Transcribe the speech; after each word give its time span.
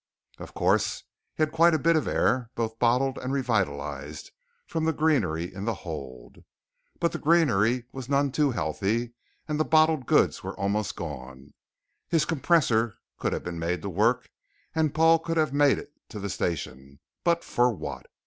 Of 0.39 0.55
course 0.55 1.03
he 1.35 1.43
had 1.43 1.51
quite 1.51 1.75
a 1.75 1.77
bit 1.77 1.95
of 1.95 2.07
air, 2.07 2.49
both 2.55 2.79
bottled 2.79 3.19
and 3.19 3.31
revitalized 3.31 4.31
from 4.65 4.85
the 4.85 4.93
greenery 4.93 5.53
in 5.53 5.65
the 5.65 5.75
hold. 5.85 6.39
But 6.99 7.11
the 7.11 7.19
greenery 7.19 7.85
was 7.91 8.09
none 8.09 8.31
too 8.31 8.49
healthy 8.49 9.13
and 9.47 9.59
the 9.59 9.63
bottled 9.63 10.07
goods 10.07 10.43
was 10.43 10.55
almost 10.55 10.95
gone. 10.95 11.53
His 12.07 12.25
compressor 12.25 12.95
could 13.19 13.31
have 13.31 13.43
been 13.43 13.59
made 13.59 13.83
to 13.83 13.89
work 13.89 14.31
and 14.73 14.91
Paul 14.91 15.19
could 15.19 15.37
have 15.37 15.53
made 15.53 15.77
it 15.77 15.91
to 16.09 16.19
the 16.19 16.31
station, 16.31 16.99
but 17.23 17.43
for 17.43 17.71
what? 17.71 18.07